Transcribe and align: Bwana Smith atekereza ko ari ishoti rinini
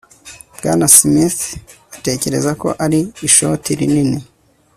Bwana 0.57 0.85
Smith 0.97 1.41
atekereza 1.95 2.51
ko 2.61 2.67
ari 2.85 2.99
ishoti 3.27 3.69
rinini 3.79 4.19